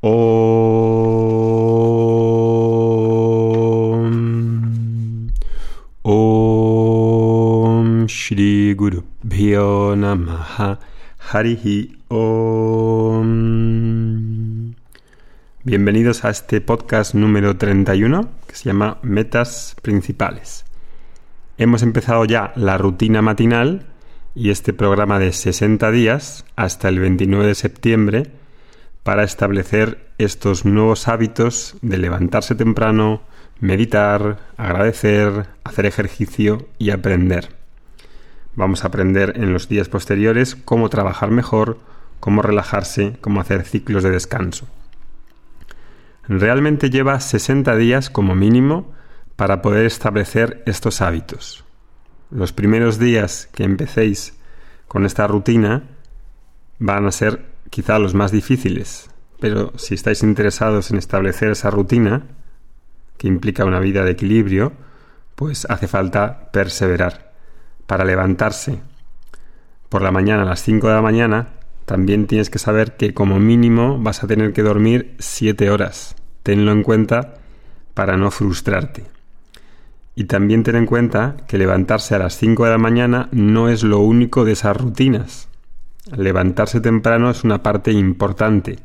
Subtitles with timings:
[0.00, 0.12] Om.
[6.02, 9.96] Om Shri Guru Bhyo
[11.18, 13.26] Harihi Om.
[15.64, 20.64] Bienvenidos a este podcast número 31 que se llama Metas Principales.
[21.56, 23.86] Hemos empezado ya la rutina matinal
[24.36, 28.30] y este programa de 60 días hasta el 29 de septiembre
[29.08, 33.22] para establecer estos nuevos hábitos de levantarse temprano,
[33.58, 37.56] meditar, agradecer, hacer ejercicio y aprender.
[38.54, 41.78] Vamos a aprender en los días posteriores cómo trabajar mejor,
[42.20, 44.68] cómo relajarse, cómo hacer ciclos de descanso.
[46.28, 48.92] Realmente lleva 60 días como mínimo
[49.36, 51.64] para poder establecer estos hábitos.
[52.30, 54.38] Los primeros días que empecéis
[54.86, 55.84] con esta rutina
[56.78, 62.22] van a ser quizá los más difíciles, pero si estáis interesados en establecer esa rutina,
[63.16, 64.72] que implica una vida de equilibrio,
[65.34, 67.32] pues hace falta perseverar.
[67.86, 68.80] Para levantarse
[69.88, 71.48] por la mañana a las 5 de la mañana,
[71.84, 76.16] también tienes que saber que como mínimo vas a tener que dormir 7 horas.
[76.42, 77.36] Tenlo en cuenta
[77.94, 79.04] para no frustrarte.
[80.14, 83.84] Y también ten en cuenta que levantarse a las 5 de la mañana no es
[83.84, 85.47] lo único de esas rutinas.
[86.16, 88.78] Levantarse temprano es una parte importante.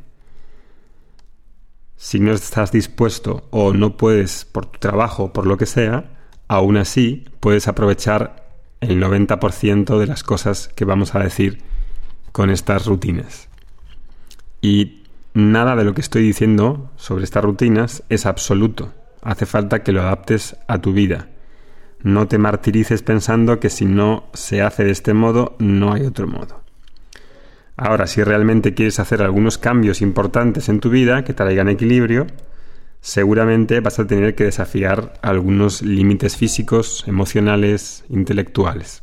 [1.96, 6.76] Si no estás dispuesto o no puedes por tu trabajo por lo que sea, aún
[6.76, 8.44] así puedes aprovechar
[8.80, 11.62] el 90% de las cosas que vamos a decir
[12.32, 13.48] con estas rutinas.
[14.60, 18.92] Y nada de lo que estoy diciendo sobre estas rutinas es absoluto.
[19.22, 21.28] Hace falta que lo adaptes a tu vida.
[22.02, 26.26] No te martirices pensando que si no se hace de este modo, no hay otro
[26.26, 26.63] modo.
[27.76, 32.26] Ahora, si realmente quieres hacer algunos cambios importantes en tu vida que traigan equilibrio,
[33.00, 39.00] seguramente vas a tener que desafiar algunos límites físicos, emocionales, intelectuales.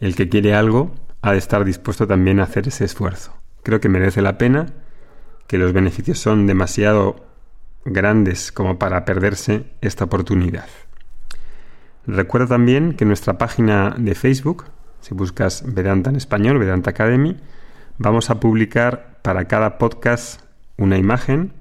[0.00, 3.34] El que quiere algo ha de estar dispuesto también a hacer ese esfuerzo.
[3.62, 4.66] Creo que merece la pena,
[5.46, 7.26] que los beneficios son demasiado
[7.84, 10.66] grandes como para perderse esta oportunidad.
[12.06, 14.66] Recuerda también que nuestra página de Facebook,
[15.00, 17.36] si buscas Vedanta en español, Vedanta Academy,
[17.98, 20.42] vamos a publicar para cada podcast
[20.76, 21.52] una imagen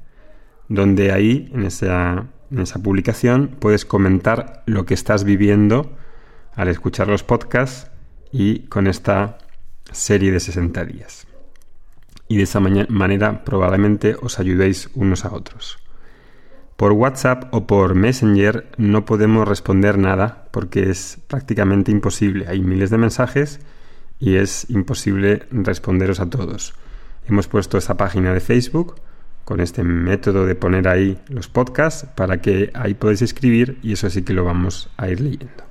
[0.69, 5.97] donde ahí, en esa, en esa publicación, puedes comentar lo que estás viviendo
[6.53, 7.89] al escuchar los podcasts
[8.31, 9.37] y con esta
[9.91, 11.27] serie de 60 días.
[12.27, 15.77] Y de esa manera probablemente os ayudéis unos a otros.
[16.77, 22.45] Por WhatsApp o por Messenger no podemos responder nada porque es prácticamente imposible.
[22.47, 23.59] Hay miles de mensajes
[24.19, 26.75] y es imposible responderos a todos.
[27.27, 28.95] Hemos puesto esta página de Facebook
[29.43, 34.07] con este método de poner ahí los podcasts para que ahí podéis escribir y eso
[34.11, 35.63] sí que lo vamos a ir leyendo.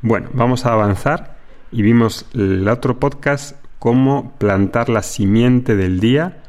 [0.00, 1.36] Bueno, vamos a avanzar
[1.70, 6.39] y vimos el otro podcast cómo plantar la simiente del día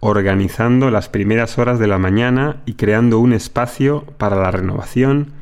[0.00, 5.32] organizando las primeras horas de la mañana y creando un espacio para la renovación,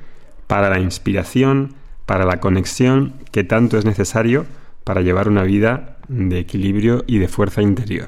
[0.46, 1.74] para la inspiración,
[2.06, 4.46] para la conexión que tanto es necesario
[4.84, 8.06] para llevar una vida de equilibrio y de fuerza interior.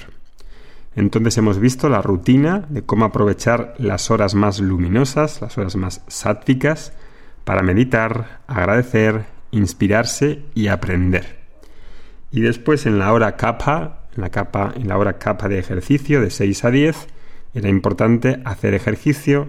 [0.94, 6.03] Entonces hemos visto la rutina de cómo aprovechar las horas más luminosas, las horas más
[6.06, 6.92] sátticas,
[7.44, 11.38] para meditar, agradecer, inspirarse y aprender.
[12.31, 13.97] Y después en la hora kapha
[14.74, 17.06] en la hora capa de ejercicio de 6 a 10,
[17.54, 19.48] era importante hacer ejercicio,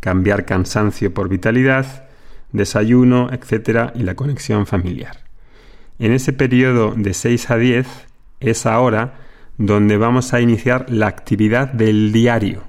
[0.00, 2.08] cambiar cansancio por vitalidad,
[2.52, 5.24] desayuno, etcétera, y la conexión familiar.
[5.98, 7.86] En ese periodo de 6 a 10
[8.40, 9.14] es ahora
[9.58, 12.64] donde vamos a iniciar la actividad del diario,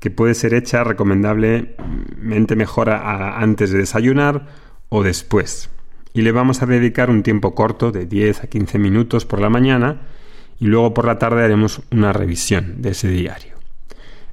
[0.00, 4.46] que puede ser hecha recomendablemente mejor antes de desayunar
[4.88, 5.70] o después
[6.14, 9.50] y le vamos a dedicar un tiempo corto de 10 a 15 minutos por la
[9.50, 10.02] mañana
[10.60, 13.54] y luego por la tarde haremos una revisión de ese diario.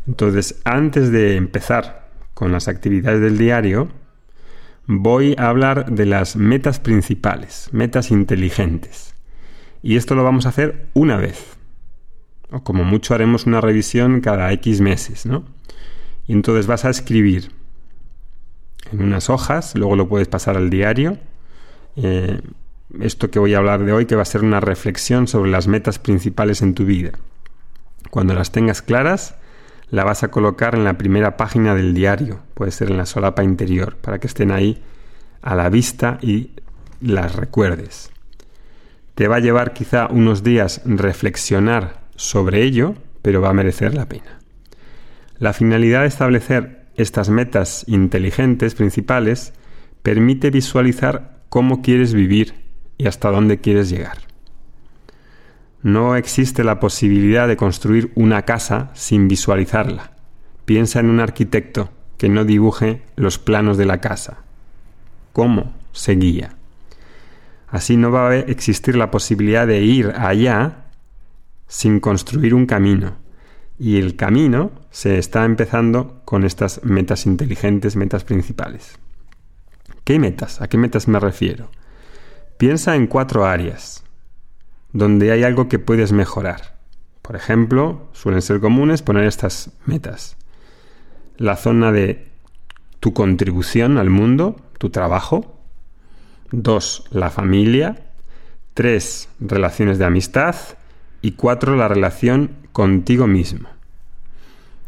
[0.08, 3.90] Entonces, antes de empezar con las actividades del diario,
[4.86, 9.16] voy a hablar de las metas principales, metas inteligentes.
[9.82, 11.58] Y esto lo vamos a hacer una vez.
[12.52, 15.46] O como mucho haremos una revisión cada X meses, ¿no?
[16.28, 17.52] Y entonces vas a escribir
[18.92, 21.18] en unas hojas, luego lo puedes pasar al diario,
[21.96, 22.42] eh,
[23.00, 25.68] esto que voy a hablar de hoy, que va a ser una reflexión sobre las
[25.68, 27.12] metas principales en tu vida.
[28.10, 29.36] Cuando las tengas claras,
[29.90, 33.44] la vas a colocar en la primera página del diario, puede ser en la solapa
[33.44, 34.82] interior, para que estén ahí
[35.42, 36.52] a la vista y
[37.02, 38.12] las recuerdes.
[39.16, 44.08] Te va a llevar quizá unos días reflexionar sobre ello, pero va a merecer la
[44.08, 44.40] pena.
[45.38, 49.54] La finalidad de establecer estas metas inteligentes principales
[50.04, 52.54] permite visualizar cómo quieres vivir
[52.98, 54.20] y hasta dónde quieres llegar.
[55.84, 60.14] No existe la posibilidad de construir una casa sin visualizarla.
[60.64, 64.38] Piensa en un arquitecto que no dibuje los planos de la casa.
[65.34, 66.56] ¿Cómo se guía?
[67.68, 70.86] Así no va a existir la posibilidad de ir allá
[71.68, 73.18] sin construir un camino.
[73.78, 78.98] Y el camino se está empezando con estas metas inteligentes, metas principales.
[80.12, 80.60] ¿Qué metas?
[80.62, 81.70] ¿A qué metas me refiero?
[82.58, 84.04] Piensa en cuatro áreas
[84.92, 86.76] donde hay algo que puedes mejorar.
[87.22, 90.36] Por ejemplo, suelen ser comunes poner estas metas.
[91.38, 92.28] La zona de
[93.00, 95.58] tu contribución al mundo, tu trabajo.
[96.52, 98.12] Dos, la familia.
[98.74, 100.58] Tres, relaciones de amistad.
[101.22, 103.70] Y cuatro, la relación contigo mismo.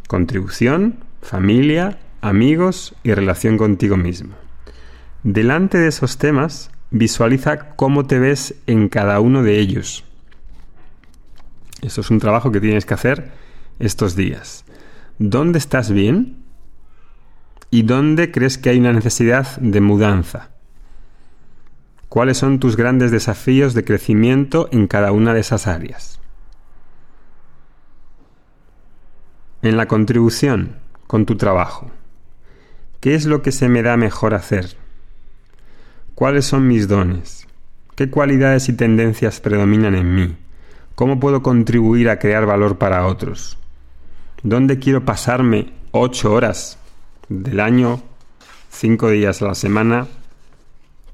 [0.09, 4.42] Contribución, familia, amigos y relación contigo mismo.
[5.23, 10.03] Delante de esos temas, visualiza cómo te ves en cada uno de ellos.
[11.81, 13.31] Eso es un trabajo que tienes que hacer
[13.79, 14.65] estos días.
[15.19, 16.43] ¿Dónde estás bien?
[17.69, 20.49] ¿Y dónde crees que hay una necesidad de mudanza?
[22.09, 26.19] ¿Cuáles son tus grandes desafíos de crecimiento en cada una de esas áreas?
[29.61, 30.75] En la contribución
[31.07, 31.91] con tu trabajo,
[32.99, 34.82] ¿qué es lo que se me da mejor hacer?
[36.23, 37.45] ¿Cuáles son mis dones?
[37.97, 40.37] ¿Qué cualidades y tendencias predominan en mí?
[40.95, 43.57] ¿Cómo puedo contribuir a crear valor para otros?
[44.41, 46.79] ¿Dónde quiero pasarme ocho horas
[47.27, 48.01] del año,
[48.69, 50.07] cinco días a la semana,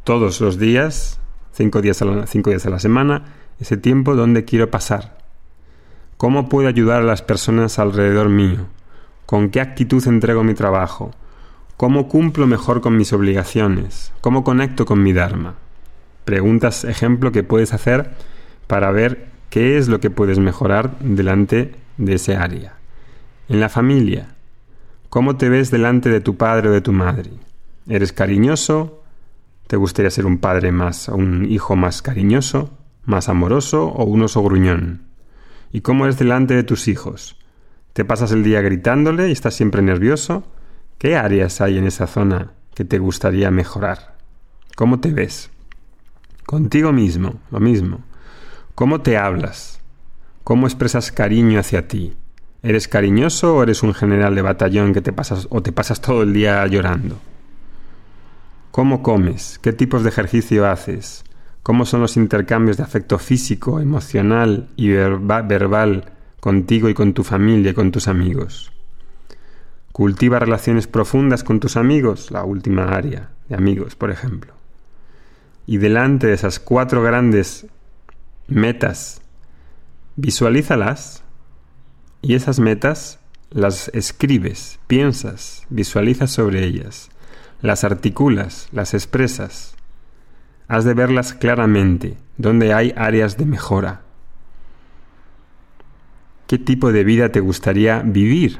[0.04, 1.20] todos los días,
[1.54, 5.18] cinco días a la, cinco días a la semana, ese tiempo dónde quiero pasar?
[6.18, 8.68] ¿Cómo puedo ayudar a las personas alrededor mío?
[9.26, 11.16] ¿Con qué actitud entrego mi trabajo?
[11.80, 14.12] ¿Cómo cumplo mejor con mis obligaciones?
[14.20, 15.56] ¿Cómo conecto con mi Dharma?
[16.26, 18.12] Preguntas, ejemplo, que puedes hacer
[18.68, 22.74] para ver qué es lo que puedes mejorar delante de ese área.
[23.48, 24.36] En la familia,
[25.08, 27.31] ¿cómo te ves delante de tu padre o de tu madre?
[27.88, 29.02] ¿Eres cariñoso?
[29.68, 34.44] ¿Te gustaría ser un padre más, un hijo más cariñoso, más amoroso o un oso
[34.44, 35.04] gruñón?
[35.72, 37.40] ¿Y cómo eres delante de tus hijos?
[37.94, 40.44] ¿Te pasas el día gritándole y estás siempre nervioso?
[41.00, 44.18] ¿Qué áreas hay en esa zona que te gustaría mejorar?
[44.75, 45.50] ¿Cómo te ves?
[46.46, 48.01] Contigo mismo, lo mismo.
[48.75, 49.80] ¿Cómo te hablas?
[50.44, 52.18] ¿Cómo expresas cariño hacia ti?
[52.63, 56.24] ¿Eres cariñoso o eres un general de batallón que te pasas o te pasas todo
[56.24, 57.18] el día llorando?
[58.72, 59.57] ¿Cómo comes?
[59.62, 61.24] ¿Qué tipos de ejercicio haces?
[61.63, 66.12] ¿Cómo son los intercambios de afecto físico, emocional y verbal
[66.42, 68.74] contigo y con tu familia y con tus amigos?
[69.92, 74.54] Cultiva relaciones profundas con tus amigos, la última área de amigos, por ejemplo.
[75.66, 77.68] Y delante de esas cuatro grandes
[78.48, 79.22] metas,
[80.16, 81.24] visualízalas
[82.22, 83.20] y esas metas
[83.52, 87.10] las escribes, piensas, visualizas sobre ellas,
[87.62, 89.76] las articulas, las expresas.
[90.68, 94.02] Has de verlas claramente, donde hay áreas de mejora.
[96.46, 98.60] ¿Qué tipo de vida te gustaría vivir?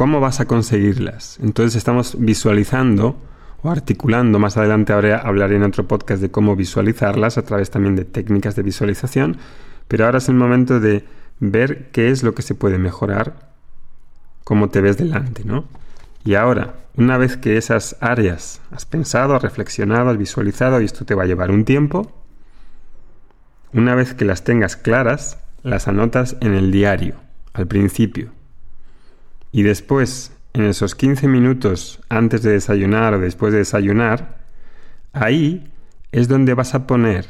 [0.00, 1.38] ¿Cómo vas a conseguirlas?
[1.42, 3.18] Entonces estamos visualizando
[3.62, 7.96] o articulando, más adelante ahora hablaré en otro podcast de cómo visualizarlas a través también
[7.96, 9.36] de técnicas de visualización,
[9.88, 11.04] pero ahora es el momento de
[11.38, 13.50] ver qué es lo que se puede mejorar,
[14.42, 15.66] cómo te ves delante, ¿no?
[16.24, 21.04] Y ahora, una vez que esas áreas has pensado, has reflexionado, has visualizado, y esto
[21.04, 22.10] te va a llevar un tiempo,
[23.74, 27.16] una vez que las tengas claras, las anotas en el diario,
[27.52, 28.39] al principio.
[29.52, 34.38] Y después, en esos 15 minutos antes de desayunar o después de desayunar,
[35.12, 35.72] ahí
[36.12, 37.26] es donde vas a poner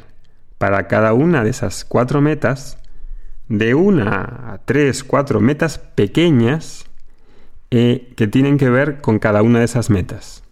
[0.57, 2.77] para cada una de esas cuatro metas,
[3.47, 6.85] de una a tres, cuatro metas pequeñas
[7.71, 10.43] eh, que tienen que ver con cada una de esas metas.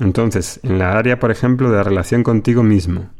[0.00, 3.10] Entonces, en la área, por ejemplo, de relación contigo mismo,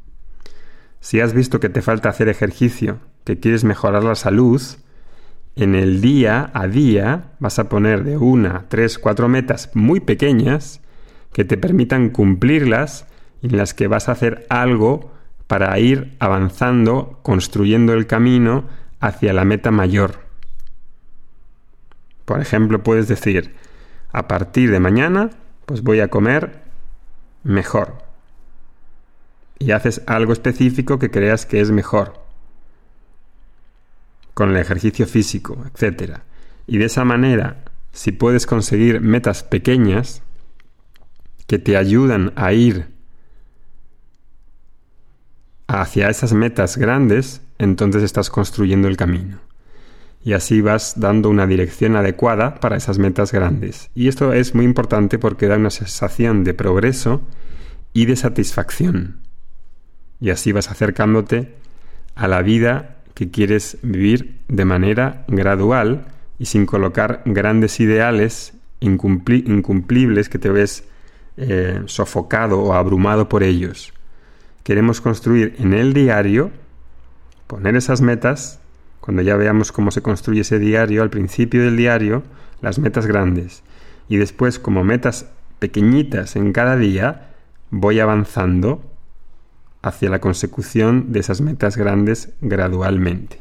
[1.01, 4.61] si has visto que te falta hacer ejercicio, que quieres mejorar la salud,
[5.57, 10.81] en el día a día vas a poner de una, tres, cuatro metas muy pequeñas
[11.33, 13.07] que te permitan cumplirlas
[13.43, 15.13] y en las que vas a hacer algo
[15.47, 18.65] para ir avanzando, construyendo el camino
[19.01, 20.21] hacia la meta mayor.
[22.25, 23.57] Por ejemplo, puedes decir,
[24.13, 25.31] a partir de mañana,
[25.67, 26.63] pues voy a comer
[27.43, 28.09] mejor.
[29.59, 32.15] y haces algo específico que creas que es mejor,
[34.41, 36.21] con el ejercicio físico, etc.
[36.67, 40.23] Y de esa manera, si puedes conseguir metas pequeñas
[41.47, 42.87] que te ayudan a ir
[45.67, 49.41] hacia esas metas grandes, entonces estás construyendo el camino.
[50.25, 53.91] Y así vas dando una dirección adecuada para esas metas grandes.
[53.95, 57.21] Y esto es muy importante porque da una sensación de progreso
[57.93, 59.21] y de satisfacción.
[60.19, 61.57] Y así vas acercándote
[62.15, 66.07] a la vida que quieres vivir de manera gradual
[66.39, 70.85] y sin colocar grandes ideales incumplibles que te ves
[71.37, 73.93] eh, sofocado o abrumado por ellos.
[74.63, 76.51] Queremos construir en el diario,
[77.47, 78.61] poner esas metas,
[79.01, 82.23] cuando ya veamos cómo se construye ese diario, al principio del diario,
[82.61, 83.63] las metas grandes.
[84.09, 87.31] Y después, como metas pequeñitas en cada día,
[87.71, 88.90] voy avanzando
[89.83, 93.41] hacia la consecución de esas metas grandes gradualmente.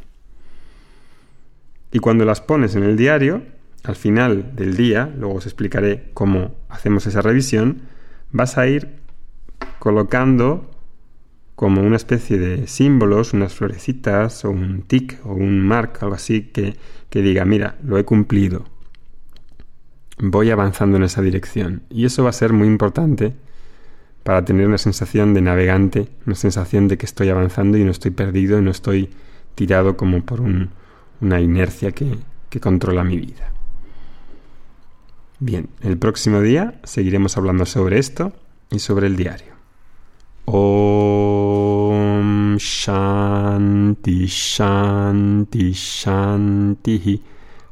[1.91, 3.41] Y cuando las pones en el diario,
[3.83, 7.81] al final del día, luego os explicaré cómo hacemos esa revisión,
[8.31, 8.99] vas a ir
[9.79, 10.69] colocando
[11.55, 16.43] como una especie de símbolos, unas florecitas o un tic o un mark, algo así
[16.43, 16.77] que,
[17.09, 18.65] que diga, mira, lo he cumplido.
[20.19, 21.83] Voy avanzando en esa dirección.
[21.89, 23.33] Y eso va a ser muy importante
[24.23, 28.11] para tener una sensación de navegante, una sensación de que estoy avanzando y no estoy
[28.11, 29.09] perdido y no estoy
[29.55, 32.17] tirado como por una inercia que,
[32.49, 33.51] que controla mi vida.
[35.39, 38.33] Bien, el próximo día seguiremos hablando sobre esto
[38.69, 39.53] y sobre el diario.
[40.45, 41.77] Om
[42.57, 47.23] Shanti Shanti Shanti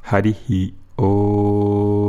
[0.03, 2.06] Harihi Om